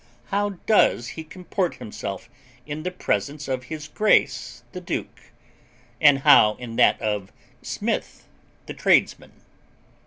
[0.29, 2.27] How does he comport himself
[2.65, 5.31] in the presence of His Grace the Duke;
[6.01, 7.31] and how in that of
[7.61, 8.27] Smith
[8.65, 9.33] the tradesman?